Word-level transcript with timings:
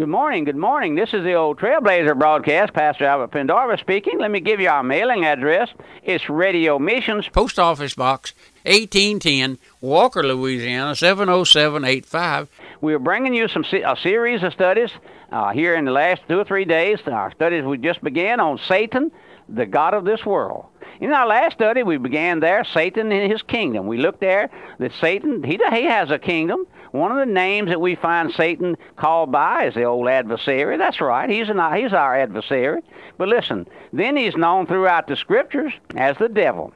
Good 0.00 0.08
morning, 0.08 0.44
good 0.44 0.56
morning. 0.56 0.94
This 0.94 1.12
is 1.12 1.24
the 1.24 1.34
old 1.34 1.58
Trailblazer 1.58 2.18
broadcast. 2.18 2.72
Pastor 2.72 3.04
Albert 3.04 3.32
Pendarvis 3.32 3.80
speaking. 3.80 4.18
Let 4.18 4.30
me 4.30 4.40
give 4.40 4.58
you 4.58 4.70
our 4.70 4.82
mailing 4.82 5.26
address. 5.26 5.68
It's 6.02 6.30
Radio 6.30 6.78
Missions, 6.78 7.28
Post 7.28 7.58
Office 7.58 7.92
Box 7.92 8.32
1810, 8.62 9.58
Walker, 9.82 10.22
Louisiana 10.22 10.96
70785. 10.96 12.48
We're 12.80 12.98
bringing 12.98 13.34
you 13.34 13.46
some 13.48 13.62
a 13.62 13.94
series 14.02 14.42
of 14.42 14.54
studies 14.54 14.88
uh, 15.32 15.50
here 15.50 15.74
in 15.74 15.84
the 15.84 15.90
last 15.90 16.22
two 16.30 16.38
or 16.38 16.44
three 16.44 16.64
days. 16.64 16.98
Our 17.06 17.30
studies 17.32 17.64
we 17.64 17.76
just 17.76 18.02
began 18.02 18.40
on 18.40 18.58
Satan, 18.68 19.12
the 19.52 19.66
God 19.66 19.94
of 19.94 20.04
this 20.04 20.24
world. 20.24 20.66
In 21.00 21.12
our 21.12 21.26
last 21.26 21.54
study, 21.54 21.82
we 21.82 21.96
began 21.96 22.40
there, 22.40 22.62
Satan 22.64 23.10
and 23.10 23.32
his 23.32 23.42
kingdom. 23.42 23.86
We 23.86 23.96
looked 23.96 24.20
there 24.20 24.50
that 24.78 24.92
Satan, 25.00 25.42
he, 25.42 25.58
he 25.72 25.84
has 25.84 26.10
a 26.10 26.18
kingdom. 26.18 26.66
One 26.92 27.10
of 27.10 27.18
the 27.18 27.32
names 27.32 27.70
that 27.70 27.80
we 27.80 27.94
find 27.94 28.32
Satan 28.32 28.76
called 28.96 29.32
by 29.32 29.66
is 29.66 29.74
the 29.74 29.84
old 29.84 30.08
adversary. 30.08 30.76
That's 30.76 31.00
right. 31.00 31.30
He's, 31.30 31.48
an, 31.48 31.58
he's 31.74 31.92
our 31.92 32.18
adversary. 32.18 32.82
But 33.16 33.28
listen, 33.28 33.66
then 33.92 34.16
he's 34.16 34.36
known 34.36 34.66
throughout 34.66 35.06
the 35.06 35.16
scriptures 35.16 35.72
as 35.96 36.16
the 36.18 36.28
devil. 36.28 36.74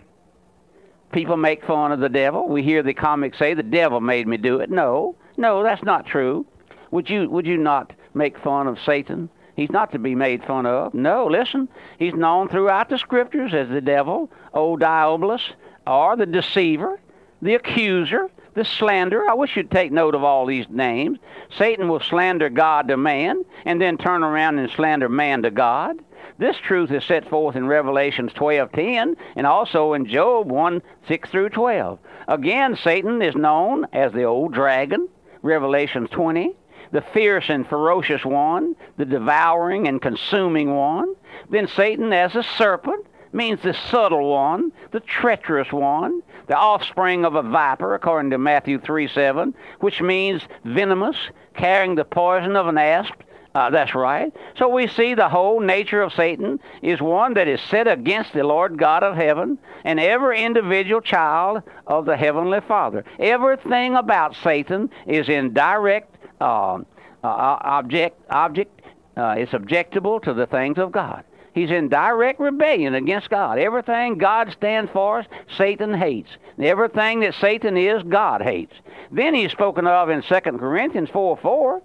People 1.13 1.37
make 1.37 1.65
fun 1.65 1.93
of 1.93 2.01
the 2.01 2.09
devil. 2.09 2.49
We 2.49 2.63
hear 2.63 2.83
the 2.83 2.95
comics 2.95 3.39
say, 3.39 3.55
the 3.55 3.63
devil 3.63 4.01
made 4.01 4.27
me 4.27 4.37
do 4.37 4.61
it. 4.61 4.71
No, 4.71 5.17
no, 5.37 5.63
that's 5.63 5.83
not 5.83 6.07
true. 6.07 6.47
Would 6.93 7.11
you, 7.11 7.29
would 7.29 7.47
you 7.47 7.57
not 7.57 7.93
make 8.15 8.39
fun 8.39 8.69
of 8.69 8.79
Satan? 8.87 9.29
He's 9.57 9.71
not 9.71 9.93
to 9.93 9.99
be 9.99 10.15
made 10.15 10.45
fun 10.45 10.67
of. 10.67 10.95
No, 10.95 11.27
listen, 11.27 11.69
he's 11.99 12.15
known 12.15 12.49
throughout 12.49 12.89
the 12.89 12.99
scriptures 12.99 13.55
as 13.55 13.69
the 13.69 13.81
devil, 13.81 14.31
old 14.53 14.81
Diabolus, 14.81 15.43
or 15.87 16.17
the 16.17 16.27
deceiver, 16.27 17.01
the 17.41 17.55
accuser, 17.55 18.31
the 18.55 18.65
slanderer. 18.65 19.29
I 19.29 19.35
wish 19.35 19.57
you'd 19.57 19.71
take 19.71 19.93
note 19.93 20.15
of 20.15 20.25
all 20.25 20.47
these 20.47 20.67
names. 20.69 21.19
Satan 21.57 21.89
will 21.89 22.01
slander 22.01 22.49
God 22.49 22.89
to 22.89 22.97
man 22.97 23.45
and 23.65 23.81
then 23.81 23.99
turn 23.99 24.25
around 24.25 24.59
and 24.59 24.71
slander 24.71 25.09
man 25.09 25.43
to 25.43 25.51
God. 25.51 25.99
This 26.39 26.57
truth 26.57 26.91
is 26.91 27.05
set 27.05 27.29
forth 27.29 27.55
in 27.55 27.69
Revelations 27.69 28.33
12:10 28.33 29.17
and 29.37 29.47
also 29.47 29.93
in 29.93 30.07
Job 30.07 30.51
1 30.51 30.83
6 31.07 31.31
through 31.31 31.51
12. 31.51 31.99
Again, 32.27 32.77
Satan 32.77 33.23
is 33.23 33.37
known 33.37 33.87
as 33.93 34.13
the 34.13 34.25
old 34.25 34.53
dragon, 34.53 35.09
Revelations 35.43 36.11
20, 36.11 36.55
the 36.95 37.03
fierce 37.13 37.47
and 37.49 37.67
ferocious 37.67 38.25
one, 38.25 38.77
the 38.99 39.05
devouring 39.05 39.89
and 39.89 40.01
consuming 40.01 40.77
one. 40.77 41.13
Then 41.51 41.67
Satan 41.67 42.13
as 42.13 42.37
a 42.37 42.45
serpent 42.45 43.05
means 43.33 43.61
the 43.63 43.75
subtle 43.91 44.31
one, 44.31 44.71
the 44.93 45.01
treacherous 45.01 45.73
one, 45.73 46.23
the 46.47 46.57
offspring 46.57 47.25
of 47.25 47.35
a 47.35 47.43
viper, 47.43 47.97
according 47.97 48.31
to 48.31 48.39
Matthew 48.39 48.79
3 48.79 49.09
7, 49.09 49.53
which 49.81 50.01
means 50.01 50.43
venomous, 50.65 51.17
carrying 51.57 51.97
the 51.97 52.05
poison 52.05 52.55
of 52.55 52.69
an 52.69 52.79
asp. 52.79 53.13
Uh, 53.57 53.71
that's 53.71 53.95
right. 53.95 54.33
So 54.57 54.69
we 54.69 54.87
see 54.87 55.15
the 55.15 55.29
whole 55.29 55.59
nature 55.59 56.03
of 56.03 56.13
Satan 56.13 56.61
is 56.81 57.01
one 57.01 57.35
that 57.35 57.49
is 57.49 57.61
set 57.61 57.89
against 57.89 58.33
the 58.33 58.45
Lord 58.45 58.79
God 58.79 59.03
of 59.03 59.17
heaven 59.17 59.59
and 59.85 59.99
every 59.99 60.43
individual 60.43 61.01
child 61.01 61.63
of 61.89 62.05
the 62.05 62.17
Heavenly 62.17 62.61
Father. 62.61 63.05
Everything 63.19 63.97
about 63.97 64.37
Satan 64.43 64.91
is 65.07 65.29
in 65.29 65.53
direct 65.53 66.14
uh, 66.41 66.79
uh, 67.23 67.59
object, 67.63 68.21
object 68.31 68.81
uh, 69.17 69.35
it's 69.39 69.53
objectable 69.53 70.23
to 70.23 70.35
the 70.35 70.47
things 70.47 70.79
of 70.79 70.93
God. 70.93 71.25
He's 71.55 71.71
in 71.71 71.89
direct 71.89 72.41
rebellion 72.41 72.95
against 72.95 73.31
God. 73.31 73.59
Everything 73.59 74.19
God 74.19 74.51
stands 74.51 74.91
for, 74.91 75.25
Satan 75.57 75.95
hates. 75.95 76.31
Everything 76.61 77.21
that 77.21 77.35
Satan 77.41 77.77
is, 77.77 78.03
God 78.03 78.43
hates. 78.43 78.75
Then 79.13 79.35
he's 79.35 79.53
spoken 79.53 79.87
of 79.87 80.11
in 80.11 80.23
2 80.23 80.35
Corinthians 80.59 81.11
4 81.11 81.37
4 81.37 81.83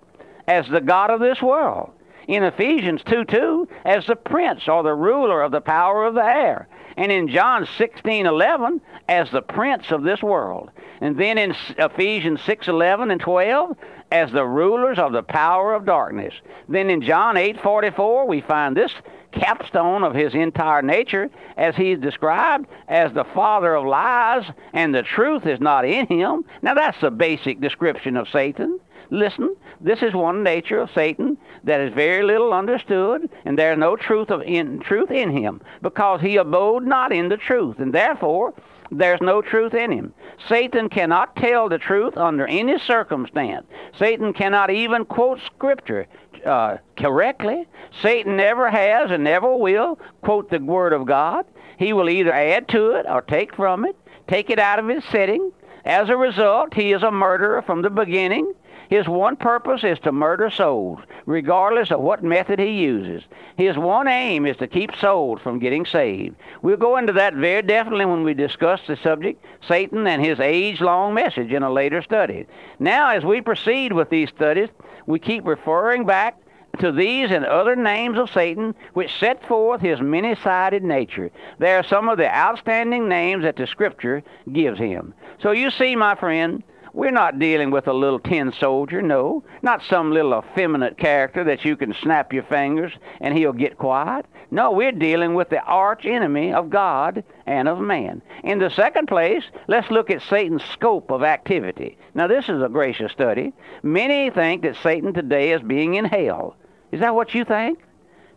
as 0.47 0.67
the 0.69 0.81
God 0.81 1.11
of 1.11 1.19
this 1.19 1.39
world. 1.41 1.91
In 2.29 2.43
Ephesians 2.43 3.01
2 3.07 3.25
2, 3.25 3.67
as 3.85 4.05
the 4.05 4.15
prince 4.15 4.67
or 4.67 4.83
the 4.83 4.93
ruler 4.93 5.41
of 5.41 5.51
the 5.51 5.61
power 5.61 6.05
of 6.05 6.13
the 6.13 6.23
air. 6.23 6.67
And 6.95 7.11
in 7.11 7.27
John 7.27 7.67
16 7.79 8.27
11, 8.27 8.81
as 9.07 9.31
the 9.31 9.41
prince 9.41 9.89
of 9.89 10.03
this 10.03 10.21
world. 10.21 10.69
And 11.01 11.17
then 11.17 11.39
in 11.39 11.55
Ephesians 11.79 12.39
6 12.43 12.67
11 12.67 13.09
and 13.09 13.19
12, 13.19 13.75
as 14.11 14.31
the 14.31 14.45
rulers 14.45 14.99
of 14.99 15.11
the 15.11 15.23
power 15.23 15.73
of 15.73 15.87
darkness. 15.87 16.35
Then 16.67 16.91
in 16.91 17.01
John 17.01 17.35
8 17.35 17.61
44, 17.61 18.27
we 18.27 18.41
find 18.41 18.77
this 18.77 18.93
capstone 19.31 20.03
of 20.03 20.13
his 20.13 20.35
entire 20.35 20.83
nature 20.83 21.31
as 21.57 21.75
he's 21.75 21.97
described 21.97 22.67
as 22.87 23.11
the 23.11 23.23
father 23.23 23.73
of 23.73 23.87
lies 23.87 24.45
and 24.73 24.93
the 24.93 25.01
truth 25.01 25.47
is 25.47 25.59
not 25.59 25.83
in 25.83 26.05
him. 26.05 26.45
Now 26.61 26.75
that's 26.75 27.01
the 27.01 27.09
basic 27.09 27.59
description 27.59 28.15
of 28.15 28.29
Satan. 28.29 28.79
Listen, 29.11 29.55
this 29.81 30.01
is 30.01 30.13
one 30.13 30.43
nature 30.43 30.79
of 30.79 30.89
Satan 30.93 31.37
that 31.63 31.81
is 31.81 31.93
very 31.93 32.23
little 32.23 32.53
understood, 32.53 33.29
and 33.45 33.57
there 33.57 33.73
is 33.73 33.79
no 33.79 33.95
truth 33.95 34.29
of 34.29 34.41
in 34.43 34.79
truth 34.79 35.09
in 35.11 35.31
him, 35.31 35.61
because 35.81 36.21
he 36.21 36.37
abode 36.37 36.85
not 36.85 37.11
in 37.11 37.29
the 37.29 37.37
truth, 37.37 37.79
and 37.79 37.93
therefore 37.93 38.53
there's 38.91 39.21
no 39.21 39.41
truth 39.41 39.73
in 39.73 39.91
him. 39.91 40.13
Satan 40.47 40.89
cannot 40.89 41.35
tell 41.35 41.69
the 41.69 41.77
truth 41.77 42.17
under 42.17 42.47
any 42.47 42.79
circumstance. 42.79 43.65
Satan 43.97 44.33
cannot 44.33 44.69
even 44.69 45.05
quote 45.05 45.39
scripture 45.45 46.07
uh, 46.45 46.77
correctly. 46.97 47.67
Satan 48.01 48.37
never 48.37 48.69
has 48.69 49.11
and 49.11 49.23
never 49.23 49.55
will 49.55 49.99
quote 50.21 50.49
the 50.49 50.59
Word 50.59 50.93
of 50.93 51.05
God. 51.05 51.45
He 51.77 51.93
will 51.93 52.09
either 52.09 52.33
add 52.33 52.67
to 52.69 52.91
it 52.91 53.05
or 53.07 53.21
take 53.21 53.55
from 53.55 53.85
it, 53.85 53.95
take 54.27 54.49
it 54.49 54.59
out 54.59 54.79
of 54.79 54.89
its 54.89 55.07
setting. 55.09 55.51
As 55.85 56.09
a 56.09 56.17
result, 56.17 56.73
he 56.73 56.91
is 56.91 57.03
a 57.03 57.11
murderer 57.11 57.61
from 57.61 57.81
the 57.81 57.89
beginning. 57.89 58.53
His 58.89 59.07
one 59.07 59.35
purpose 59.35 59.83
is 59.83 59.99
to 59.99 60.11
murder 60.11 60.49
souls, 60.49 60.99
regardless 61.27 61.91
of 61.91 61.99
what 61.99 62.23
method 62.23 62.57
he 62.57 62.71
uses. 62.71 63.23
His 63.55 63.77
one 63.77 64.07
aim 64.07 64.47
is 64.47 64.57
to 64.57 64.67
keep 64.67 64.95
souls 64.95 65.39
from 65.41 65.59
getting 65.59 65.85
saved. 65.85 66.35
We'll 66.63 66.75
go 66.75 66.97
into 66.97 67.13
that 67.13 67.35
very 67.35 67.61
definitely 67.61 68.05
when 68.05 68.23
we 68.23 68.33
discuss 68.33 68.81
the 68.87 68.97
subject, 68.97 69.45
Satan 69.67 70.07
and 70.07 70.25
his 70.25 70.39
age 70.39 70.81
long 70.81 71.13
message, 71.13 71.51
in 71.51 71.61
a 71.61 71.71
later 71.71 72.01
study. 72.01 72.47
Now, 72.79 73.09
as 73.09 73.23
we 73.23 73.41
proceed 73.41 73.93
with 73.93 74.09
these 74.09 74.29
studies, 74.29 74.69
we 75.05 75.19
keep 75.19 75.45
referring 75.45 76.05
back 76.05 76.37
to 76.79 76.91
these 76.91 77.29
and 77.29 77.45
other 77.45 77.75
names 77.75 78.17
of 78.17 78.31
Satan 78.31 78.73
which 78.93 79.11
set 79.19 79.45
forth 79.47 79.81
his 79.81 80.01
many 80.01 80.35
sided 80.35 80.83
nature. 80.83 81.29
They 81.59 81.75
are 81.75 81.83
some 81.83 82.09
of 82.09 82.17
the 82.17 82.35
outstanding 82.35 83.07
names 83.07 83.43
that 83.43 83.55
the 83.55 83.67
Scripture 83.67 84.23
gives 84.51 84.79
him. 84.79 85.13
So 85.41 85.51
you 85.51 85.69
see, 85.69 85.95
my 85.95 86.15
friend, 86.15 86.63
we're 86.93 87.11
not 87.11 87.39
dealing 87.39 87.71
with 87.71 87.87
a 87.87 87.93
little 87.93 88.19
tin 88.19 88.51
soldier, 88.51 89.01
no. 89.01 89.43
Not 89.61 89.83
some 89.83 90.11
little 90.11 90.37
effeminate 90.37 90.97
character 90.97 91.43
that 91.43 91.65
you 91.65 91.75
can 91.75 91.93
snap 92.01 92.33
your 92.33 92.43
fingers 92.43 92.93
and 93.21 93.37
he'll 93.37 93.53
get 93.53 93.77
quiet. 93.77 94.25
No, 94.51 94.71
we're 94.71 94.91
dealing 94.91 95.35
with 95.35 95.49
the 95.49 95.61
arch 95.61 96.05
enemy 96.05 96.51
of 96.51 96.69
God 96.69 97.23
and 97.45 97.67
of 97.67 97.79
man. 97.79 98.21
In 98.43 98.59
the 98.59 98.69
second 98.69 99.07
place, 99.07 99.43
let's 99.67 99.91
look 99.91 100.09
at 100.09 100.23
Satan's 100.23 100.63
scope 100.73 101.11
of 101.11 101.23
activity. 101.23 101.97
Now, 102.15 102.27
this 102.27 102.49
is 102.49 102.61
a 102.61 102.69
gracious 102.69 103.11
study. 103.11 103.53
Many 103.83 104.29
think 104.31 104.63
that 104.63 104.77
Satan 104.77 105.13
today 105.13 105.51
is 105.51 105.61
being 105.61 105.95
in 105.95 106.05
hell. 106.05 106.55
Is 106.91 107.01
that 107.01 107.13
what 107.13 107.35
you 107.35 107.45
think? 107.45 107.79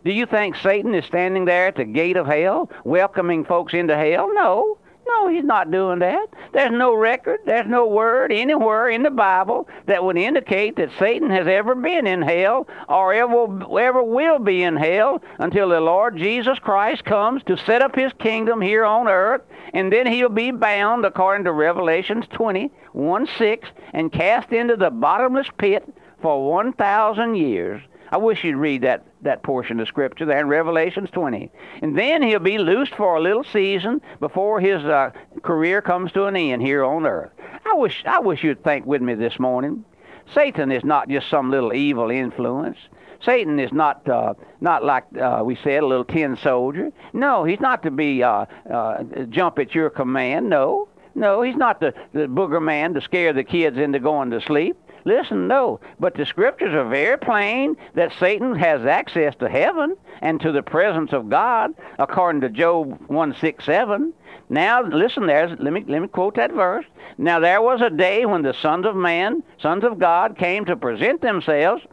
Do 0.05 0.11
you 0.11 0.25
think 0.25 0.57
Satan 0.57 0.93
is 0.93 1.05
standing 1.05 1.45
there 1.45 1.67
at 1.67 1.75
the 1.75 1.85
gate 1.85 2.17
of 2.17 2.27
hell, 2.27 2.69
welcoming 2.83 3.45
folks 3.45 3.73
into 3.73 3.95
hell? 3.95 4.29
No. 4.33 4.77
No, 5.05 5.27
he's 5.27 5.43
not 5.43 5.71
doing 5.71 5.99
that. 5.99 6.27
There's 6.53 6.71
no 6.71 6.93
record, 6.95 7.39
there's 7.45 7.67
no 7.67 7.87
word 7.87 8.31
anywhere 8.31 8.89
in 8.89 9.03
the 9.03 9.09
Bible 9.09 9.67
that 9.85 10.03
would 10.03 10.17
indicate 10.17 10.75
that 10.77 10.91
Satan 10.97 11.29
has 11.29 11.47
ever 11.47 11.75
been 11.75 12.07
in 12.07 12.21
hell 12.21 12.67
or 12.87 13.13
ever, 13.13 13.79
ever 13.79 14.03
will 14.03 14.39
be 14.39 14.63
in 14.63 14.75
hell 14.75 15.21
until 15.39 15.69
the 15.69 15.81
Lord 15.81 16.17
Jesus 16.17 16.59
Christ 16.59 17.03
comes 17.05 17.43
to 17.43 17.57
set 17.57 17.81
up 17.81 17.95
his 17.95 18.13
kingdom 18.13 18.61
here 18.61 18.85
on 18.85 19.07
earth, 19.07 19.41
and 19.73 19.91
then 19.91 20.07
he'll 20.07 20.29
be 20.29 20.51
bound, 20.51 21.05
according 21.05 21.45
to 21.45 21.51
Revelations 21.51 22.25
20, 22.31 22.71
1 22.93 23.27
6, 23.37 23.69
and 23.93 24.11
cast 24.11 24.51
into 24.51 24.75
the 24.75 24.89
bottomless 24.89 25.47
pit 25.57 25.83
for 26.21 26.49
1,000 26.49 27.35
years. 27.35 27.81
I 28.13 28.17
wish 28.17 28.43
you'd 28.43 28.57
read 28.57 28.83
that, 28.83 29.07
that 29.23 29.41
portion 29.41 29.79
of 29.79 29.87
Scripture 29.87 30.27
there 30.27 30.39
in 30.39 30.47
Revelations 30.47 31.09
20. 31.09 31.49
And 31.81 31.97
then 31.97 32.21
he'll 32.21 32.37
be 32.37 32.59
loosed 32.59 32.93
for 32.93 33.15
a 33.15 33.19
little 33.19 33.43
season 33.43 34.03
before 34.19 34.59
his 34.59 34.83
uh, 34.85 35.09
career 35.41 35.81
comes 35.81 36.11
to 36.11 36.25
an 36.25 36.35
end 36.35 36.61
here 36.61 36.83
on 36.83 37.07
earth. 37.07 37.31
I 37.65 37.73
wish, 37.73 38.03
I 38.05 38.19
wish 38.19 38.43
you'd 38.43 38.63
think 38.63 38.85
with 38.85 39.01
me 39.01 39.15
this 39.15 39.39
morning. 39.39 39.83
Satan 40.31 40.71
is 40.71 40.83
not 40.83 41.09
just 41.09 41.27
some 41.27 41.49
little 41.49 41.73
evil 41.73 42.11
influence. 42.11 42.77
Satan 43.25 43.59
is 43.59 43.73
not 43.73 44.07
uh, 44.07 44.35
not 44.61 44.83
like 44.83 45.05
uh, 45.19 45.41
we 45.43 45.55
said, 45.55 45.81
a 45.81 45.87
little 45.87 46.05
tin 46.05 46.37
soldier. 46.37 46.91
No, 47.13 47.43
he's 47.45 47.61
not 47.61 47.81
to 47.81 47.89
be 47.89 48.21
uh, 48.21 48.45
uh, 48.71 49.03
jump 49.31 49.57
at 49.57 49.73
your 49.73 49.89
command. 49.89 50.51
No, 50.51 50.87
no, 51.15 51.41
he's 51.41 51.55
not 51.55 51.79
the, 51.79 51.95
the 52.13 52.27
booger 52.27 52.61
man 52.61 52.93
to 52.93 53.01
scare 53.01 53.33
the 53.33 53.43
kids 53.43 53.77
into 53.79 53.99
going 53.99 54.29
to 54.29 54.41
sleep. 54.41 54.77
Listen, 55.05 55.47
no. 55.47 55.79
But 55.99 56.15
the 56.15 56.25
scriptures 56.25 56.73
are 56.73 56.87
very 56.87 57.17
plain 57.17 57.75
that 57.95 58.13
Satan 58.19 58.55
has 58.55 58.85
access 58.85 59.35
to 59.35 59.49
heaven 59.49 59.97
and 60.21 60.39
to 60.41 60.51
the 60.51 60.63
presence 60.63 61.11
of 61.11 61.29
God, 61.29 61.73
according 61.99 62.41
to 62.41 62.49
Job 62.49 62.99
1 63.07 63.35
6 63.39 63.65
7. 63.65 64.13
Now, 64.49 64.83
listen 64.83 65.25
there. 65.25 65.49
Let 65.49 65.73
me, 65.73 65.83
let 65.87 66.01
me 66.01 66.07
quote 66.07 66.35
that 66.35 66.53
verse. 66.53 66.85
Now, 67.17 67.39
there 67.39 67.61
was 67.61 67.81
a 67.81 67.89
day 67.89 68.25
when 68.25 68.43
the 68.43 68.53
sons 68.53 68.85
of 68.85 68.95
man, 68.95 69.43
sons 69.59 69.83
of 69.83 69.99
God, 69.99 70.37
came 70.37 70.65
to 70.65 70.75
present 70.75 71.21
themselves 71.21 71.83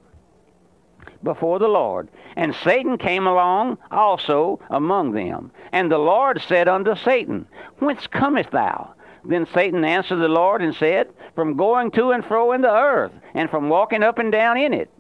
before 1.23 1.59
the 1.59 1.69
Lord. 1.69 2.09
And 2.37 2.55
Satan 2.65 2.97
came 2.97 3.27
along 3.27 3.79
also 3.91 4.61
among 4.71 5.13
them. 5.13 5.51
And 5.73 5.91
the 5.91 5.99
Lord 5.99 6.41
said 6.47 6.69
unto 6.69 6.95
Satan, 6.95 7.47
Whence 7.79 8.07
comest 8.07 8.51
thou? 8.51 8.95
Then 9.25 9.47
Satan 9.53 9.85
answered 9.85 10.17
the 10.17 10.29
Lord 10.29 10.63
and 10.63 10.75
said, 10.75 11.09
From 11.35 11.57
going 11.57 11.91
to 11.93 12.11
and 12.11 12.25
fro 12.25 12.53
in 12.53 12.63
the 12.63 12.73
earth, 12.73 13.13
and 13.35 13.51
from 13.51 13.69
walking 13.69 14.03
up 14.03 14.19
and 14.19 14.33
down 14.33 14.57
in 14.57 14.73
it. 14.73 14.91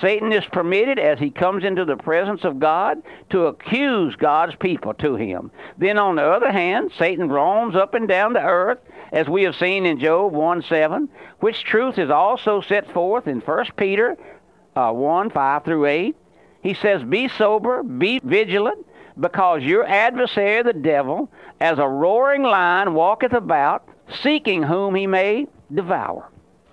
Satan 0.00 0.32
is 0.32 0.44
permitted, 0.52 0.98
as 0.98 1.18
he 1.18 1.30
comes 1.30 1.64
into 1.64 1.84
the 1.84 1.96
presence 1.96 2.44
of 2.44 2.60
God, 2.60 3.02
to 3.30 3.46
accuse 3.46 4.14
God's 4.16 4.54
people 4.56 4.94
to 4.94 5.16
him. 5.16 5.50
Then, 5.78 5.98
on 5.98 6.16
the 6.16 6.22
other 6.22 6.52
hand, 6.52 6.92
Satan 6.96 7.28
roams 7.28 7.74
up 7.74 7.94
and 7.94 8.06
down 8.06 8.32
the 8.32 8.44
earth, 8.44 8.78
as 9.12 9.28
we 9.28 9.42
have 9.42 9.56
seen 9.56 9.86
in 9.86 9.98
Job 9.98 10.32
1 10.32 10.62
7, 10.62 11.08
which 11.40 11.64
truth 11.64 11.98
is 11.98 12.10
also 12.10 12.60
set 12.60 12.92
forth 12.92 13.26
in 13.26 13.40
1 13.40 13.66
Peter 13.76 14.16
uh, 14.76 14.92
1 14.92 15.30
5 15.30 15.64
through 15.64 15.86
8. 15.86 16.16
He 16.62 16.74
says, 16.74 17.02
Be 17.02 17.28
sober, 17.28 17.82
be 17.82 18.20
vigilant, 18.22 18.86
because 19.18 19.62
your 19.62 19.86
adversary, 19.86 20.62
the 20.62 20.72
devil, 20.72 21.30
as 21.60 21.78
a 21.78 21.88
roaring 21.88 22.42
lion, 22.42 22.94
walketh 22.94 23.32
about, 23.32 23.88
seeking 24.22 24.62
whom 24.62 24.94
he 24.94 25.06
may 25.06 25.46
devour. 25.72 26.28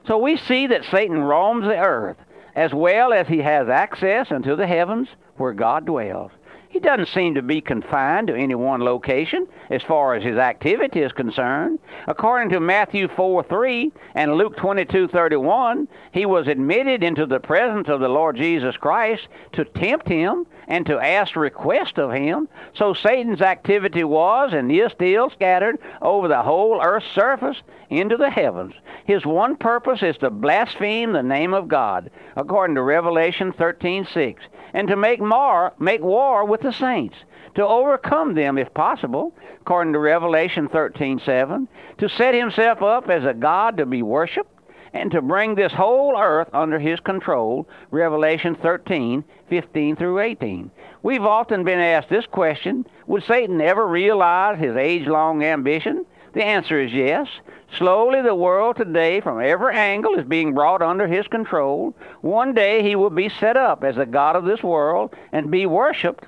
So 0.08 0.18
we 0.18 0.38
see 0.38 0.68
that 0.68 0.86
Satan 0.86 1.20
roams 1.20 1.66
the 1.66 1.78
earth, 1.78 2.18
as 2.56 2.74
well 2.74 3.14
as 3.14 3.28
he 3.28 3.40
has 3.40 3.70
access 3.70 4.32
unto 4.32 4.56
the 4.56 4.68
heavens 4.68 5.10
where 5.36 5.54
God 5.54 5.86
dwells. 5.86 6.32
He 6.70 6.80
doesn't 6.80 7.08
seem 7.08 7.36
to 7.36 7.42
be 7.42 7.62
confined 7.62 8.28
to 8.28 8.36
any 8.36 8.56
one 8.56 8.82
location 8.82 9.48
as 9.70 9.82
far 9.84 10.16
as 10.16 10.24
his 10.24 10.38
activity 10.38 11.02
is 11.02 11.12
concerned. 11.14 11.80
According 12.08 12.50
to 12.50 12.60
Matthew 12.60 13.08
4 13.08 13.44
3 13.44 13.92
and 14.16 14.36
Luke 14.36 14.58
22 14.58 15.08
31, 15.08 15.88
he 16.12 16.26
was 16.26 16.48
admitted 16.48 17.04
into 17.04 17.26
the 17.26 17.40
presence 17.40 17.88
of 17.88 18.02
the 18.02 18.10
Lord 18.10 18.36
Jesus 18.36 18.76
Christ 18.76 19.28
to 19.54 19.64
tempt 19.64 20.08
him 20.08 20.46
and 20.68 20.86
to 20.86 21.00
ask 21.00 21.36
request 21.36 21.98
of 21.98 22.12
him. 22.12 22.50
So 22.76 22.94
Satan's 22.94 23.42
activity 23.42 24.04
was 24.04 24.52
and 24.54 24.72
is 24.72 24.92
still 24.92 25.30
scattered 25.30 25.78
over 26.02 26.28
the 26.28 26.44
whole 26.44 26.82
earth's 26.82 27.08
surface 27.16 27.58
into 27.90 28.18
the 28.18 28.30
heavens. 28.30 28.74
His 29.06 29.26
one 29.26 29.56
purpose 29.56 30.04
is 30.04 30.18
to 30.18 30.30
blaspheme 30.30 31.14
the 31.14 31.24
name 31.24 31.54
of 31.54 31.70
God, 31.70 32.12
according 32.36 32.76
to 32.76 32.82
Revelation 32.82 33.54
13:6, 33.54 34.36
and 34.74 34.88
to 34.88 34.96
make 34.96 35.20
war, 35.20 35.74
make 35.80 36.02
war 36.02 36.46
with 36.46 36.62
the 36.62 36.72
saints, 36.72 37.16
to 37.56 37.66
overcome 37.66 38.34
them 38.34 38.58
if 38.58 38.74
possible, 38.74 39.34
according 39.62 39.94
to 39.94 40.00
Revelation 40.00 40.68
13:7, 40.70 41.68
to 41.98 42.10
set 42.10 42.34
himself 42.34 42.82
up 42.82 43.10
as 43.10 43.26
a 43.26 43.34
god 43.34 43.78
to 43.78 43.86
be 43.86 44.02
worshipped, 44.02 44.52
and 44.94 45.12
to 45.12 45.22
bring 45.22 45.56
this 45.56 45.74
whole 45.74 46.18
earth 46.18 46.50
under 46.54 46.80
his 46.80 47.00
control, 47.00 47.68
Revelation 47.92 48.56
13:15 48.56 49.96
through 49.98 50.20
18. 50.20 50.72
We've 51.04 51.26
often 51.26 51.64
been 51.64 51.80
asked 51.80 52.10
this 52.10 52.26
question 52.26 52.86
Would 53.08 53.24
Satan 53.24 53.62
ever 53.62 53.86
realize 53.86 54.60
his 54.60 54.76
age 54.76 55.08
long 55.08 55.44
ambition? 55.44 56.06
The 56.34 56.44
answer 56.44 56.80
is 56.80 56.94
yes. 56.94 57.28
Slowly, 57.78 58.22
the 58.22 58.36
world 58.36 58.78
today, 58.78 59.20
from 59.22 59.42
every 59.42 59.76
angle, 59.76 60.16
is 60.16 60.26
being 60.26 60.54
brought 60.54 60.82
under 60.82 61.08
his 61.08 61.28
control. 61.28 61.96
One 62.22 62.54
day, 62.54 62.82
he 62.82 62.96
will 62.96 63.10
be 63.10 63.30
set 63.30 63.58
up 63.58 63.84
as 63.84 63.96
the 63.96 64.06
God 64.06 64.36
of 64.36 64.46
this 64.46 64.64
world 64.64 65.14
and 65.32 65.52
be 65.52 65.66
worshiped 65.66 66.26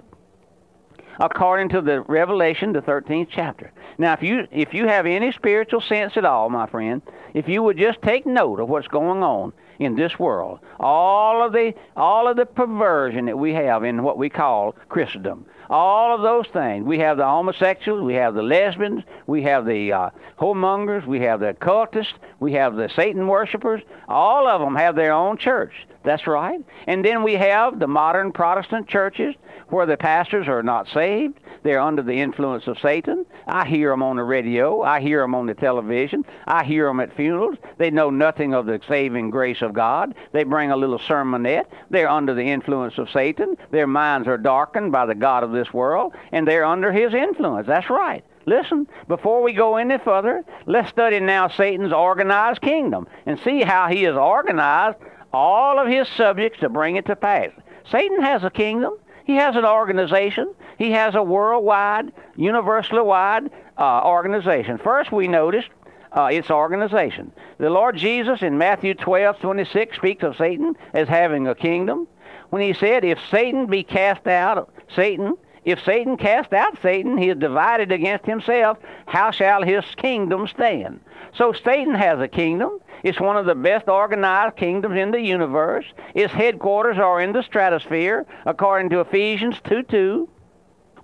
according 1.19 1.69
to 1.69 1.81
the 1.81 2.01
Revelation, 2.01 2.73
the 2.73 2.81
13th 2.81 3.27
chapter. 3.29 3.71
Now, 3.97 4.13
if 4.13 4.23
you 4.23 4.47
if 4.51 4.73
you 4.73 4.87
have 4.87 5.05
any 5.05 5.31
spiritual 5.31 5.81
sense 5.81 6.15
at 6.15 6.25
all, 6.25 6.49
my 6.49 6.67
friend, 6.67 7.01
if 7.33 7.47
you 7.47 7.61
would 7.63 7.77
just 7.77 8.01
take 8.01 8.25
note 8.25 8.59
of 8.59 8.69
what's 8.69 8.87
going 8.87 9.23
on 9.23 9.53
in 9.79 9.95
this 9.95 10.19
world, 10.19 10.59
all 10.79 11.43
of 11.43 11.53
the 11.53 11.73
all 11.95 12.27
of 12.27 12.35
the 12.35 12.45
perversion 12.45 13.25
that 13.25 13.37
we 13.37 13.53
have 13.53 13.83
in 13.83 14.03
what 14.03 14.17
we 14.17 14.29
call 14.29 14.75
Christendom, 14.89 15.45
all 15.69 16.13
of 16.13 16.21
those 16.21 16.47
things. 16.51 16.85
We 16.85 16.99
have 16.99 17.17
the 17.17 17.25
homosexuals, 17.25 18.01
we 18.01 18.15
have 18.15 18.35
the 18.35 18.43
lesbians, 18.43 19.03
we 19.25 19.43
have 19.43 19.65
the 19.65 19.93
uh, 19.93 20.09
whoremongers, 20.37 21.05
we 21.05 21.21
have 21.21 21.39
the 21.39 21.55
cultists, 21.61 22.13
we 22.39 22.53
have 22.53 22.75
the 22.75 22.89
Satan 22.95 23.27
worshippers. 23.27 23.81
All 24.07 24.47
of 24.47 24.61
them 24.61 24.75
have 24.75 24.95
their 24.95 25.13
own 25.13 25.37
church. 25.37 25.73
That's 26.03 26.27
right. 26.27 26.59
And 26.87 27.03
then 27.03 27.23
we 27.23 27.33
have 27.33 27.79
the 27.79 27.87
modern 27.87 28.31
Protestant 28.31 28.87
churches 28.87 29.35
where 29.67 29.85
the 29.85 29.97
pastors 29.97 30.47
are 30.47 30.63
not 30.63 30.87
saved. 30.87 31.39
They're 31.63 31.81
under 31.81 32.01
the 32.01 32.13
influence 32.13 32.67
of 32.67 32.79
Satan. 32.81 33.25
I 33.45 33.67
hear 33.67 33.91
them 33.91 34.01
on 34.01 34.15
the 34.15 34.23
radio. 34.23 34.81
I 34.81 35.01
hear 35.01 35.21
them 35.21 35.35
on 35.35 35.45
the 35.45 35.53
television. 35.53 36.25
I 36.47 36.63
hear 36.63 36.87
them 36.87 37.01
at 37.01 37.15
funerals. 37.15 37.57
They 37.77 37.91
know 37.91 38.09
nothing 38.09 38.53
of 38.53 38.65
the 38.65 38.79
saving 38.87 39.29
grace 39.29 39.61
of 39.61 39.69
God. 39.74 40.16
They 40.31 40.44
bring 40.44 40.71
a 40.71 40.77
little 40.77 41.00
sermonette. 41.00 41.66
They're 41.89 42.10
under 42.10 42.33
the 42.33 42.44
influence 42.44 42.98
of 42.98 43.10
Satan. 43.10 43.57
Their 43.71 43.88
minds 43.88 44.27
are 44.27 44.38
darkened 44.38 44.92
by 44.92 45.06
the 45.06 45.16
God 45.16 45.44
of 45.44 45.51
this 45.51 45.74
world, 45.74 46.13
and 46.31 46.48
they're 46.48 46.66
under 46.66 46.92
his 46.92 47.13
influence. 47.13 47.68
That's 47.68 47.89
right. 47.89 48.24
Listen, 48.45 48.88
before 49.07 49.44
we 49.44 49.54
go 49.54 49.77
any 49.77 49.98
further, 50.00 50.44
let's 50.66 50.89
study 50.89 51.19
now 51.19 51.50
Satan's 51.50 51.94
organized 51.94 52.62
kingdom 52.62 53.07
and 53.25 53.39
see 53.39 53.62
how 53.62 53.88
he 53.88 54.04
has 54.04 54.16
organized 54.16 54.98
all 55.31 55.80
of 55.80 55.88
his 55.88 56.07
subjects 56.07 56.60
to 56.62 56.69
bring 56.69 56.95
it 56.95 57.06
to 57.06 57.16
pass. 57.16 57.51
Satan 57.92 58.21
has 58.21 58.44
a 58.44 58.50
kingdom. 58.50 58.94
He 59.25 59.36
has 59.36 59.56
an 59.56 59.66
organization. 59.66 60.54
He 60.80 60.92
has 60.92 61.13
a 61.13 61.21
worldwide, 61.21 62.12
universally 62.36 63.01
wide 63.01 63.51
uh, 63.77 64.01
organization. 64.04 64.80
First, 64.80 65.12
we 65.12 65.27
noticed 65.27 65.69
uh, 66.11 66.29
its 66.31 66.50
organization. 66.50 67.31
The 67.57 67.69
Lord 67.69 67.97
Jesus 67.97 68.41
in 68.41 68.57
Matthew 68.57 68.94
12, 68.94 69.39
26 69.39 69.95
speaks 69.95 70.23
of 70.23 70.35
Satan 70.38 70.75
as 70.94 71.07
having 71.07 71.47
a 71.47 71.56
kingdom. 71.56 72.07
When 72.50 72.61
he 72.61 72.73
said, 72.73 73.06
If 73.06 73.19
Satan 73.29 73.67
be 73.67 73.83
cast 73.83 74.27
out, 74.27 74.73
Satan, 74.95 75.35
if 75.65 75.83
Satan 75.83 76.17
cast 76.17 76.53
out 76.53 76.77
Satan, 76.81 77.17
he 77.17 77.29
is 77.29 77.38
divided 77.38 77.91
against 77.91 78.25
himself. 78.25 78.77
How 79.06 79.31
shall 79.31 79.61
his 79.61 79.83
kingdom 79.97 80.47
stand? 80.47 81.00
So 81.35 81.53
Satan 81.53 81.94
has 81.94 82.19
a 82.19 82.27
kingdom. 82.27 82.79
It's 83.03 83.19
one 83.19 83.38
of 83.38 83.45
the 83.45 83.56
best 83.56 83.88
organized 83.88 84.57
kingdoms 84.57 84.97
in 84.97 85.11
the 85.11 85.21
universe. 85.21 85.85
Its 86.15 86.33
headquarters 86.33 86.97
are 86.97 87.21
in 87.21 87.33
the 87.33 87.44
stratosphere, 87.44 88.25
according 88.45 88.89
to 88.89 89.01
Ephesians 89.01 89.56
2 89.65 89.83
2. 89.83 90.29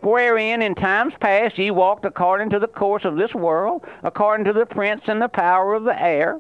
Wherein 0.06 0.62
in 0.62 0.76
times 0.76 1.16
past 1.20 1.58
ye 1.58 1.72
walked 1.72 2.06
according 2.06 2.52
to 2.52 2.60
the 2.60 2.68
course 2.68 3.06
of 3.06 3.16
this 3.16 3.34
world, 3.34 3.84
according 4.04 4.46
to 4.46 4.54
the 4.54 4.68
prince 4.68 5.02
and 5.08 5.20
the 5.20 5.28
power 5.28 5.74
of 5.74 5.84
the 5.84 6.00
air, 6.00 6.40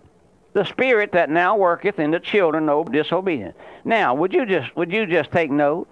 the 0.53 0.65
spirit 0.65 1.13
that 1.13 1.31
now 1.31 1.57
worketh 1.57 1.97
in 1.97 2.11
the 2.11 2.19
children 2.19 2.69
of 2.69 2.91
disobedience. 2.91 3.55
Now, 3.83 4.13
would 4.13 4.33
you 4.33 4.45
just 4.45 4.75
would 4.75 4.91
you 4.91 5.07
just 5.07 5.31
take 5.31 5.49
note? 5.49 5.87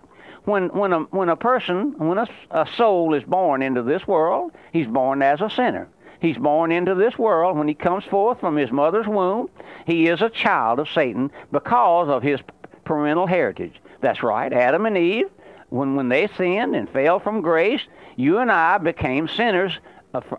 When 0.46 0.68
when 0.68 0.94
a 0.94 1.00
when 1.00 1.30
a 1.30 1.36
person 1.36 1.98
when 1.98 2.20
a, 2.20 2.28
a 2.52 2.68
soul 2.78 3.16
is 3.16 3.24
born 3.24 3.64
into 3.64 3.82
this 3.82 4.06
world, 4.06 4.52
he's 4.72 4.88
born 4.88 5.24
as 5.24 5.42
a 5.42 5.50
sinner. 5.50 5.88
He's 6.22 6.38
born 6.38 6.72
into 6.72 6.94
this 6.94 7.18
world. 7.18 7.58
When 7.58 7.68
he 7.68 7.74
comes 7.74 8.04
forth 8.06 8.40
from 8.40 8.56
his 8.56 8.72
mother's 8.72 9.08
womb, 9.08 9.50
he 9.88 10.08
is 10.10 10.22
a 10.22 10.30
child 10.30 10.78
of 10.78 10.90
Satan 10.90 11.32
because 11.52 12.08
of 12.08 12.22
his 12.22 12.40
parental 12.86 13.26
heritage. 13.26 13.82
That's 14.02 14.22
right. 14.22 14.54
Adam 14.54 14.86
and 14.86 14.98
Eve, 14.98 15.30
when, 15.74 15.96
when 15.96 16.08
they 16.10 16.28
sinned 16.38 16.76
and 16.76 16.88
fell 16.88 17.20
from 17.20 17.42
grace, 17.42 17.82
you 18.16 18.38
and 18.38 18.52
I 18.52 18.78
became 18.78 19.28
sinners 19.28 19.80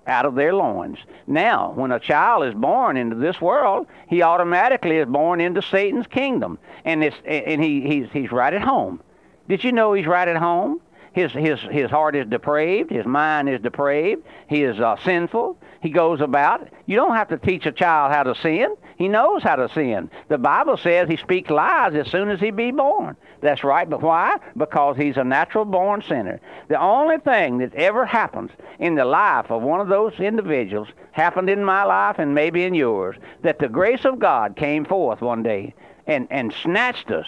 out 0.06 0.24
of 0.24 0.36
their 0.36 0.54
loins. 0.54 0.98
Now, 1.26 1.72
when 1.74 1.90
a 1.90 1.98
child 1.98 2.44
is 2.44 2.54
born 2.54 2.96
into 2.96 3.16
this 3.16 3.40
world, 3.40 3.88
he 4.08 4.22
automatically 4.22 4.98
is 4.98 5.08
born 5.08 5.40
into 5.40 5.60
Satan's 5.60 6.06
kingdom, 6.06 6.56
and 6.84 7.02
it's 7.02 7.16
and 7.26 7.60
he 7.60 7.80
he's 7.80 8.06
he's 8.12 8.30
right 8.30 8.54
at 8.54 8.62
home. 8.62 9.00
Did 9.48 9.64
you 9.64 9.72
know 9.72 9.92
he's 9.92 10.06
right 10.06 10.28
at 10.28 10.36
home? 10.36 10.80
His 11.12 11.32
his 11.32 11.58
his 11.62 11.90
heart 11.90 12.14
is 12.14 12.26
depraved. 12.28 12.92
His 12.92 13.04
mind 13.04 13.48
is 13.48 13.60
depraved. 13.60 14.22
He 14.48 14.62
is 14.62 14.78
uh, 14.78 14.94
sinful 15.02 15.58
he 15.84 15.90
goes 15.90 16.22
about. 16.22 16.66
You 16.86 16.96
don't 16.96 17.14
have 17.14 17.28
to 17.28 17.36
teach 17.36 17.66
a 17.66 17.70
child 17.70 18.10
how 18.10 18.22
to 18.22 18.34
sin. 18.34 18.74
He 18.96 19.06
knows 19.06 19.42
how 19.42 19.56
to 19.56 19.68
sin. 19.68 20.10
The 20.28 20.38
Bible 20.38 20.78
says 20.78 21.10
he 21.10 21.18
speaks 21.18 21.50
lies 21.50 21.94
as 21.94 22.10
soon 22.10 22.30
as 22.30 22.40
he 22.40 22.50
be 22.50 22.70
born. 22.70 23.18
That's 23.42 23.62
right, 23.62 23.88
but 23.88 24.00
why? 24.00 24.38
Because 24.56 24.96
he's 24.96 25.18
a 25.18 25.24
natural 25.24 25.66
born 25.66 26.00
sinner. 26.00 26.40
The 26.68 26.80
only 26.80 27.18
thing 27.18 27.58
that 27.58 27.74
ever 27.74 28.06
happens 28.06 28.50
in 28.78 28.94
the 28.94 29.04
life 29.04 29.50
of 29.50 29.60
one 29.60 29.82
of 29.82 29.88
those 29.88 30.14
individuals 30.18 30.88
happened 31.12 31.50
in 31.50 31.62
my 31.62 31.84
life 31.84 32.18
and 32.18 32.34
maybe 32.34 32.64
in 32.64 32.72
yours, 32.72 33.16
that 33.42 33.58
the 33.58 33.68
grace 33.68 34.06
of 34.06 34.18
God 34.18 34.56
came 34.56 34.86
forth 34.86 35.20
one 35.20 35.42
day 35.42 35.74
and, 36.06 36.26
and 36.30 36.54
snatched 36.62 37.10
us, 37.10 37.26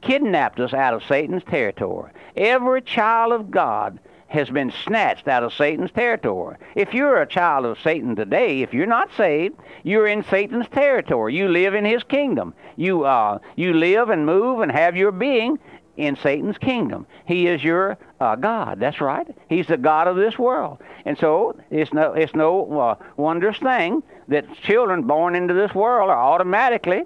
kidnapped 0.00 0.60
us 0.60 0.72
out 0.72 0.94
of 0.94 1.04
Satan's 1.04 1.44
territory. 1.44 2.10
Every 2.38 2.80
child 2.80 3.34
of 3.34 3.50
God 3.50 4.00
has 4.32 4.48
been 4.48 4.72
snatched 4.84 5.28
out 5.28 5.42
of 5.42 5.52
Satan's 5.52 5.90
territory. 5.90 6.56
If 6.74 6.94
you're 6.94 7.20
a 7.20 7.26
child 7.26 7.66
of 7.66 7.78
Satan 7.80 8.16
today, 8.16 8.62
if 8.62 8.72
you're 8.72 8.86
not 8.86 9.10
saved, 9.16 9.56
you're 9.82 10.06
in 10.06 10.24
Satan's 10.24 10.68
territory. 10.68 11.34
You 11.36 11.48
live 11.48 11.74
in 11.74 11.84
his 11.84 12.02
kingdom. 12.02 12.54
You 12.76 13.04
uh, 13.04 13.38
you 13.56 13.74
live 13.74 14.08
and 14.08 14.24
move 14.24 14.60
and 14.60 14.72
have 14.72 14.96
your 14.96 15.12
being 15.12 15.58
in 15.98 16.16
Satan's 16.16 16.56
kingdom. 16.56 17.06
He 17.26 17.46
is 17.46 17.62
your 17.62 17.98
uh, 18.20 18.36
God. 18.36 18.80
That's 18.80 19.00
right. 19.02 19.26
He's 19.50 19.66
the 19.66 19.76
God 19.76 20.08
of 20.08 20.16
this 20.16 20.38
world. 20.38 20.78
And 21.04 21.18
so 21.18 21.54
it's 21.70 21.92
no 21.92 22.14
it's 22.14 22.34
no 22.34 22.80
uh, 22.80 22.94
wondrous 23.16 23.58
thing 23.58 24.02
that 24.28 24.46
children 24.62 25.02
born 25.02 25.34
into 25.34 25.52
this 25.52 25.74
world 25.74 26.08
are 26.08 26.18
automatically 26.18 27.02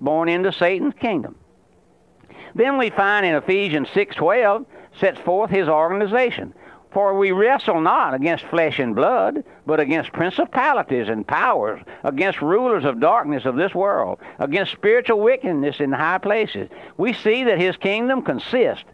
born 0.00 0.28
into 0.28 0.52
Satan's 0.52 0.94
kingdom. 1.00 1.34
Then 2.54 2.78
we 2.78 2.90
find 2.90 3.26
in 3.26 3.34
Ephesians 3.34 3.88
6:12 3.88 4.66
sets 4.98 5.20
forth 5.20 5.50
his 5.50 5.68
organization. 5.68 6.54
For 6.92 7.16
we 7.16 7.30
wrestle 7.30 7.80
not 7.80 8.14
against 8.14 8.44
flesh 8.46 8.80
and 8.80 8.96
blood, 8.96 9.44
but 9.64 9.78
against 9.78 10.12
principalities 10.12 11.08
and 11.08 11.26
powers, 11.26 11.80
against 12.02 12.42
rulers 12.42 12.84
of 12.84 12.98
darkness 12.98 13.44
of 13.44 13.54
this 13.54 13.74
world, 13.74 14.18
against 14.40 14.72
spiritual 14.72 15.20
wickedness 15.20 15.78
in 15.78 15.92
high 15.92 16.18
places. 16.18 16.68
We 16.96 17.12
see 17.12 17.44
that 17.44 17.60
his 17.60 17.76
kingdom 17.76 18.22
consists 18.22 18.84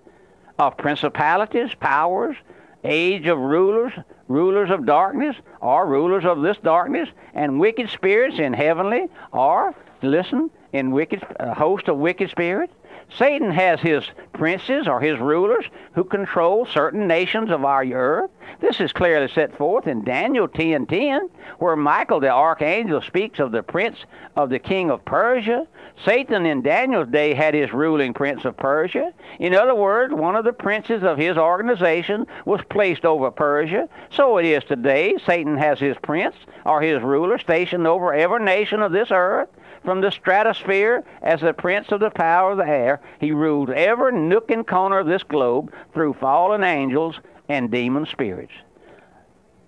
of 0.58 0.76
principalities, 0.76 1.70
powers, 1.80 2.36
age 2.84 3.26
of 3.26 3.38
rulers, 3.38 3.92
rulers 4.28 4.70
of 4.70 4.84
darkness, 4.84 5.36
or 5.60 5.86
rulers 5.86 6.24
of 6.24 6.42
this 6.42 6.58
darkness, 6.58 7.08
and 7.34 7.58
wicked 7.58 7.88
spirits 7.90 8.38
in 8.38 8.52
heavenly, 8.52 9.06
or, 9.32 9.74
listen, 10.02 10.50
in 10.72 10.90
wicked, 10.90 11.22
a 11.40 11.54
host 11.54 11.88
of 11.88 11.96
wicked 11.96 12.30
spirits. 12.30 12.72
Satan 13.18 13.50
has 13.50 13.80
his 13.80 14.04
princes 14.32 14.86
or 14.86 15.00
his 15.00 15.18
rulers 15.18 15.64
who 15.94 16.04
control 16.04 16.66
certain 16.66 17.06
nations 17.06 17.50
of 17.50 17.64
our 17.64 17.84
earth. 17.84 18.30
This 18.60 18.80
is 18.80 18.92
clearly 18.92 19.28
set 19.28 19.56
forth 19.56 19.86
in 19.86 20.04
Daniel 20.04 20.48
10:10, 20.48 20.86
10, 20.88 21.28
where 21.58 21.76
Michael 21.76 22.20
the 22.20 22.30
archangel 22.30 23.00
speaks 23.00 23.38
of 23.38 23.52
the 23.52 23.62
prince 23.62 24.04
of 24.34 24.50
the 24.50 24.58
king 24.58 24.90
of 24.90 25.04
Persia. 25.04 25.66
Satan 26.04 26.44
in 26.44 26.62
Daniel's 26.62 27.08
day 27.08 27.32
had 27.32 27.54
his 27.54 27.72
ruling 27.72 28.12
prince 28.12 28.44
of 28.44 28.56
Persia. 28.56 29.12
In 29.38 29.54
other 29.54 29.74
words, 29.74 30.12
one 30.12 30.36
of 30.36 30.44
the 30.44 30.52
princes 30.52 31.02
of 31.02 31.16
his 31.16 31.36
organization 31.38 32.26
was 32.44 32.60
placed 32.68 33.04
over 33.04 33.30
Persia. 33.30 33.88
So 34.10 34.36
it 34.38 34.44
is 34.44 34.64
today. 34.64 35.16
Satan 35.24 35.56
has 35.56 35.78
his 35.78 35.96
prince 35.98 36.36
or 36.64 36.82
his 36.82 37.02
ruler 37.02 37.38
stationed 37.38 37.86
over 37.86 38.12
every 38.12 38.44
nation 38.44 38.82
of 38.82 38.92
this 38.92 39.08
earth. 39.10 39.48
From 39.84 40.00
the 40.00 40.10
stratosphere, 40.10 41.04
as 41.22 41.40
the 41.40 41.54
prince 41.54 41.92
of 41.92 42.00
the 42.00 42.10
power 42.10 42.50
of 42.50 42.58
the 42.58 42.66
air, 42.66 42.85
he 43.20 43.32
rules 43.32 43.70
every 43.74 44.12
nook 44.12 44.50
and 44.50 44.66
corner 44.66 44.98
of 44.98 45.06
this 45.06 45.22
globe 45.22 45.72
through 45.92 46.14
fallen 46.14 46.62
angels 46.62 47.16
and 47.48 47.70
demon 47.70 48.06
spirits. 48.06 48.52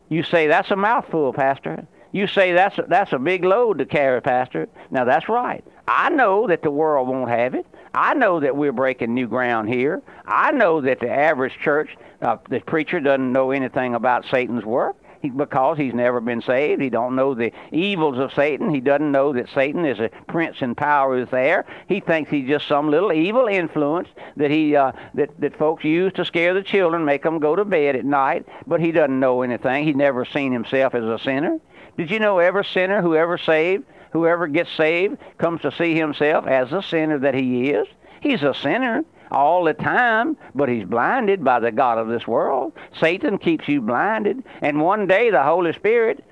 You 0.09 0.23
say 0.23 0.47
that's 0.47 0.71
a 0.71 0.77
mouthful, 0.77 1.33
Pastor. 1.33 1.87
You 2.13 2.27
say 2.27 2.53
that's 2.53 2.79
a, 2.79 2.85
that's 2.89 3.13
a 3.13 3.19
big 3.19 3.45
load 3.45 3.79
to 3.79 3.87
carry, 3.87 4.21
Pastor. 4.23 4.69
Now 4.91 5.05
that's 5.05 5.29
right. 5.29 5.63
I 5.87 6.11
know 6.11 6.47
that 6.47 6.63
the 6.63 6.71
world 6.71 7.09
won't 7.09 7.31
have 7.31 7.55
it. 7.55 7.67
I 7.95 8.15
know 8.15 8.41
that 8.41 8.57
we're 8.57 8.73
breaking 8.73 9.15
new 9.15 9.27
ground 9.27 9.69
here. 9.69 10.03
I 10.27 10.53
know 10.53 10.81
that 10.81 11.01
the 11.01 11.11
average 11.11 11.59
church, 11.63 11.97
uh, 12.23 12.37
the 12.49 12.61
preacher 12.61 13.01
doesn't 13.01 13.33
know 13.33 13.51
anything 13.51 13.95
about 13.95 14.25
Satan's 14.31 14.65
work 14.65 14.97
he, 15.21 15.31
because 15.31 15.79
he's 15.79 15.95
never 15.95 16.21
been 16.21 16.43
saved. 16.43 16.81
He 16.81 16.91
don't 16.91 17.17
know 17.17 17.35
the 17.35 17.53
evils 17.73 18.19
of 18.19 18.33
Satan. 18.33 18.73
He 18.73 18.81
doesn't 18.81 19.11
know 19.11 19.33
that 19.33 19.49
Satan 19.55 19.85
is 19.85 19.99
a 19.99 20.11
prince 20.27 20.61
in 20.61 20.75
power 20.75 21.19
is 21.19 21.29
there. 21.31 21.67
He 21.89 22.01
thinks 22.01 22.31
he's 22.31 22.49
just 22.49 22.69
some 22.69 22.91
little 22.91 23.13
evil 23.13 23.47
influence 23.47 24.09
that 24.37 24.51
he 24.51 24.77
uh, 24.77 24.93
that 25.15 25.39
that 25.41 25.57
folks 25.57 25.85
use 25.85 26.13
to 26.15 26.25
scare 26.25 26.55
the 26.55 26.63
children, 26.63 27.05
make 27.05 27.23
them 27.23 27.39
go 27.39 27.57
to 27.57 27.65
bed 27.65 27.97
at 27.97 28.05
night. 28.05 28.47
But 28.67 28.81
he 28.81 28.93
doesn't 28.93 29.19
know 29.19 29.43
anything. 29.43 29.85
He's 29.85 29.97
never 29.97 30.25
seen 30.25 30.53
himself 30.53 30.95
as 30.95 31.05
a 31.05 31.19
sinner. 31.19 31.59
Did 31.97 32.11
you 32.11 32.21
know 32.21 32.39
every 32.39 32.65
sinner 32.65 33.03
who 33.03 33.17
ever 33.17 33.39
saved, 33.39 33.85
whoever 34.13 34.47
gets 34.47 34.71
saved, 34.77 35.19
comes 35.39 35.63
to 35.63 35.73
see 35.73 35.95
himself 35.95 36.47
as 36.47 36.71
the 36.71 36.81
sinner 36.81 37.19
that 37.19 37.35
he 37.35 37.71
is? 37.71 37.89
He's 38.21 38.43
a 38.43 38.55
sinner 38.55 39.05
all 39.31 39.65
the 39.65 39.75
time, 39.75 40.37
but 40.55 40.69
he's 40.69 40.85
blinded 40.85 41.45
by 41.45 41.61
the 41.61 41.73
God 41.73 41.99
of 41.99 42.09
this 42.09 42.27
world. 42.27 42.73
Satan 42.99 43.39
keeps 43.39 43.69
you 43.69 43.81
blinded. 43.81 44.43
And 44.61 44.81
one 44.81 45.07
day 45.07 45.31
the 45.31 45.43
Holy 45.43 45.73
Spirit, 45.73 46.25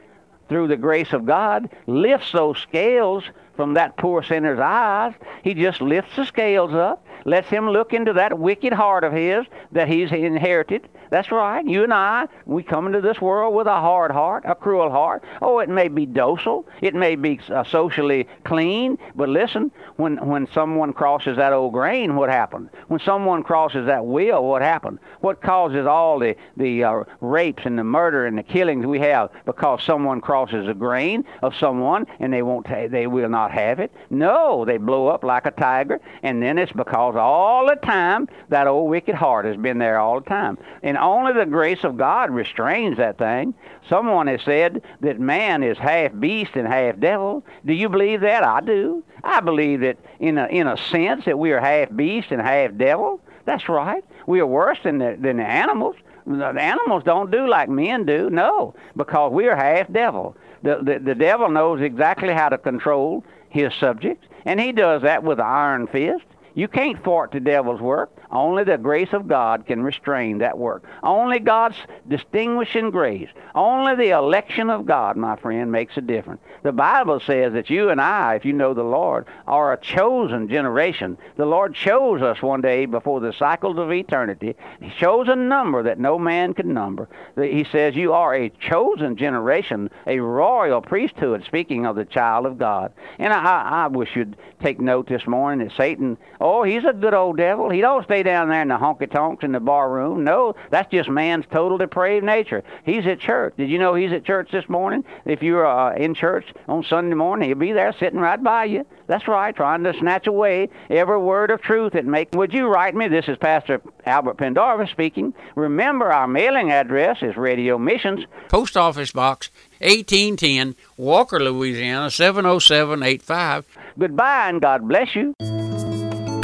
through 0.49 0.69
the 0.69 0.77
grace 0.77 1.13
of 1.13 1.27
God, 1.27 1.69
lifts 1.87 2.33
those 2.33 2.59
scales 2.59 3.25
from 3.57 3.75
that 3.75 3.97
poor 3.97 4.23
sinner's 4.23 4.61
eyes. 4.61 5.15
He 5.43 5.55
just 5.55 5.81
lifts 5.81 6.15
the 6.17 6.27
scales 6.27 6.75
up, 6.75 7.05
lets 7.25 7.49
him 7.49 7.69
look 7.71 7.93
into 7.93 8.13
that 8.15 8.39
wicked 8.39 8.73
heart 8.73 9.05
of 9.05 9.13
his 9.13 9.47
that 9.73 9.89
he's 9.89 10.13
inherited, 10.13 10.89
that's 11.11 11.31
right. 11.31 11.67
You 11.67 11.85
and 11.85 11.93
I, 11.95 12.27
we 12.47 12.63
come 12.63 12.87
into 12.87 13.01
this 13.01 13.21
world 13.21 13.55
with 13.55 13.67
a 13.67 13.81
hard 13.81 14.11
heart, 14.11 14.45
a 14.47 14.55
cruel 14.55 14.91
heart. 14.91 15.23
Oh, 15.41 15.61
it 15.61 15.69
may 15.69 15.89
be 15.89 16.07
docile, 16.07 16.67
it 16.81 16.95
may 16.95 17.17
be 17.17 17.41
uh, 17.49 17.65
socially 17.65 18.27
clean, 18.45 18.99
but 19.15 19.29
listen, 19.29 19.71
when 19.97 20.17
when 20.27 20.49
someone 20.53 20.93
crosses 20.93 21.37
that 21.37 21.53
old 21.53 21.73
grain, 21.73 22.17
what 22.17 22.29
happened? 22.29 22.71
When 22.89 23.01
someone 23.01 23.43
crosses 23.43 23.87
that 23.87 24.05
wheel, 24.05 24.45
what 24.45 24.63
happened? 24.63 24.99
What 25.21 25.41
causes 25.41 25.87
all 25.87 26.19
the 26.19 26.37
the 26.57 26.85
uh, 26.85 27.05
rapes 27.21 27.65
and 27.65 27.79
the 27.79 27.85
murder 27.85 28.27
and 28.27 28.37
the 28.37 28.43
killings 28.43 28.87
we 28.87 29.01
have 29.01 29.31
because 29.45 29.83
someone 29.83 30.21
crosses 30.21 30.69
a 30.69 30.75
grain 30.75 31.25
of 31.43 31.55
someone 31.55 32.07
and 32.19 32.33
they 32.33 32.43
won't 32.43 32.67
they 32.67 33.07
will 33.07 33.29
not 33.29 33.46
have 33.53 33.79
it? 33.79 33.93
No, 34.11 34.65
they 34.65 34.77
blow 34.77 35.07
up 35.07 35.23
like 35.23 35.47
a 35.47 35.53
tiger, 35.53 36.01
and 36.23 36.43
then 36.43 36.59
it's 36.59 36.73
because 36.73 37.15
all 37.17 37.67
the 37.67 37.77
time 37.77 38.29
that 38.49 38.67
old 38.67 38.91
wicked 38.91 39.15
heart 39.15 39.45
has 39.45 39.57
been 39.57 39.79
there 39.79 39.99
all 39.99 40.21
the 40.21 40.27
time. 40.27 40.59
And 40.83 40.97
and 40.97 41.05
only 41.05 41.35
the 41.35 41.45
grace 41.45 41.85
of 41.85 41.99
God 41.99 42.31
restrains 42.31 42.97
that 42.97 43.19
thing. 43.19 43.53
Someone 43.87 44.29
has 44.29 44.41
said 44.43 44.81
that 45.03 45.21
man 45.21 45.63
is 45.63 45.77
half 45.77 46.19
beast 46.19 46.53
and 46.55 46.67
half 46.67 46.99
devil. 46.99 47.45
Do 47.67 47.75
you 47.75 47.91
believe 47.91 48.23
that? 48.23 48.43
I 48.43 48.63
do. 48.63 49.05
I 49.23 49.41
believe 49.41 49.81
that 49.81 49.99
in 50.19 50.39
a, 50.39 50.47
in 50.47 50.67
a 50.67 50.79
sense 50.79 51.27
that 51.27 51.39
we 51.39 51.53
are 51.53 51.61
half 51.61 51.95
beast 51.95 52.29
and 52.31 52.41
half 52.41 52.75
devil. 52.79 53.21
That's 53.45 53.69
right. 53.69 54.03
We 54.27 54.41
are 54.41 54.47
worse 54.47 54.79
than 54.85 54.97
the, 54.97 55.19
than 55.21 55.37
the 55.37 55.45
animals. 55.45 55.97
The 56.25 56.47
animals 56.47 57.05
don't 57.05 57.31
do 57.31 57.47
like 57.47 57.69
men 57.69 58.07
do. 58.07 58.31
No, 58.31 58.75
because 58.97 59.33
we 59.33 59.47
are 59.49 59.55
half 59.55 59.93
devil. 59.93 60.35
The, 60.63 60.79
the, 60.83 60.99
the 60.99 61.15
devil 61.15 61.51
knows 61.51 61.83
exactly 61.83 62.33
how 62.33 62.49
to 62.49 62.57
control 62.57 63.23
his 63.49 63.73
subjects, 63.75 64.27
and 64.45 64.61
he 64.61 64.73
does 64.73 65.03
that 65.03 65.23
with 65.23 65.39
an 65.39 65.47
iron 65.47 65.87
fist. 65.87 66.25
You 66.55 66.69
can't 66.69 67.03
thwart 67.05 67.33
the 67.33 67.41
devil's 67.41 67.81
work. 67.81 68.11
Only 68.31 68.65
the 68.65 68.79
grace 68.79 69.13
of 69.13 69.29
God 69.29 69.67
can 69.67 69.83
restrain 69.83 70.39
that 70.39 70.59
work. 70.59 70.85
Only 71.03 71.39
God's 71.39 71.77
distinguishing 72.09 72.91
grace, 72.91 73.29
only 73.55 73.95
the 73.95 74.11
election 74.11 74.71
of 74.71 74.87
God, 74.87 75.17
my 75.17 75.37
friend, 75.37 75.71
makes 75.73 75.97
a 75.97 76.01
difference. 76.01 76.41
The 76.63 76.73
Bible 76.73 77.21
says 77.21 77.53
that 77.53 77.71
you 77.71 77.91
and 77.91 78.01
I, 78.01 78.35
if 78.35 78.45
you 78.45 78.53
know 78.53 78.75
the 78.75 78.83
Lord, 78.83 79.27
are 79.47 79.73
a 79.73 79.81
chosen 79.81 80.49
generation. 80.49 81.19
The 81.37 81.47
Lord 81.47 81.75
chose 81.75 82.23
us 82.23 82.43
one 82.43 82.61
day 82.61 82.87
before 82.87 83.21
the 83.21 83.33
cycles 83.33 83.79
of 83.79 83.93
eternity. 83.93 84.57
He 84.81 84.91
chose 84.99 85.29
a 85.29 85.37
number 85.37 85.83
that 85.85 85.99
no 85.99 86.19
man 86.19 86.55
can 86.55 86.73
number. 86.73 87.09
He 87.37 87.65
says 87.65 87.95
you 87.95 88.13
are 88.13 88.35
a 88.35 88.51
chosen 88.51 89.17
generation, 89.17 89.91
a 90.07 90.19
royal 90.19 90.81
priesthood, 90.81 91.45
speaking 91.45 91.87
of 91.87 91.97
the 91.97 92.05
child 92.05 92.47
of 92.47 92.59
God. 92.59 92.93
And 93.19 93.33
I, 93.33 93.85
I 93.85 93.87
wish 93.89 94.15
you'd 94.15 94.37
take 94.63 94.81
note 94.81 95.09
this 95.09 95.27
morning 95.27 95.67
that 95.67 95.77
Satan, 95.77 96.19
oh, 96.41 96.63
he's 96.63 96.85
a 96.85 96.93
good 96.93 97.15
old 97.15 97.37
devil. 97.37 97.71
He 97.71 97.81
don't 97.81 98.05
stay 98.05 98.16
down 98.23 98.49
there 98.49 98.63
in 98.63 98.69
the 98.69 98.77
honky 98.77 99.11
tonks 99.11 99.45
in 99.45 99.53
the 99.53 99.61
bar 99.61 99.91
room. 99.91 100.25
No, 100.25 100.55
that's 100.71 100.91
just 100.91 101.09
man's 101.09 101.45
total 101.51 101.79
depraved 101.79 102.25
nature. 102.25 102.63
He's 102.85 103.07
at 103.07 103.21
church. 103.21 103.55
Did 103.57 103.71
you 103.71 103.79
know 103.79 103.95
he's 103.95 104.13
at 104.13 104.25
church 104.25 104.51
this 104.53 104.69
morning? 104.69 105.05
If 105.25 105.43
you're 105.43 105.67
uh, 105.67 105.95
in 105.95 106.15
church 106.15 106.47
on 106.69 106.85
Sunday 106.85 107.15
morning, 107.15 107.49
he'll 107.49 107.59
be 107.59 107.73
there 107.73 107.95
sitting 107.99 108.21
right 108.21 108.43
by 108.43 108.65
you. 108.65 108.87
That's 109.07 109.29
right, 109.29 109.55
trying 109.55 109.85
to 109.85 109.95
snatch 109.99 110.27
away 110.27 110.69
every 110.91 111.19
word 111.19 111.51
of 111.51 111.61
truth 111.63 111.93
that 111.93 112.05
make. 112.05 112.35
Would 112.35 112.53
you 112.53 112.67
write 112.67 112.95
me? 112.95 113.09
This 113.09 113.29
is 113.29 113.37
Pastor 113.39 113.81
Albert 114.05 114.39
Pendarvis 114.39 114.91
speaking. 114.91 115.33
Remember, 115.55 116.13
our 116.13 116.27
mailing 116.27 116.73
address 116.73 117.19
is 117.23 117.37
Radio 117.37 117.79
Missions, 117.79 118.25
Post 118.49 118.77
Office 118.77 119.13
Box 119.13 119.51
1810, 119.81 120.75
Walker, 120.97 121.39
Louisiana 121.39 122.11
70785. 122.11 123.67
Goodbye 123.99 124.49
and 124.49 124.61
God 124.61 124.89
bless 124.89 125.15
you. 125.15 125.35